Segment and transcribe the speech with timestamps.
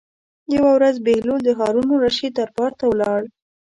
[0.55, 3.21] یوه ورځ بهلول د هارون الرشید دربار ته ولاړ.